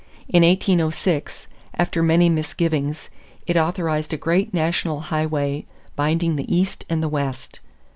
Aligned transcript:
In 0.27 0.41
1806, 0.41 1.45
after 1.75 2.01
many 2.01 2.27
misgivings, 2.27 3.11
it 3.45 3.55
authorized 3.55 4.11
a 4.13 4.17
great 4.17 4.51
national 4.51 4.99
highway 5.13 5.67
binding 5.95 6.37
the 6.37 6.51
East 6.55 6.87
and 6.89 7.03
the 7.03 7.07
West. 7.07 7.59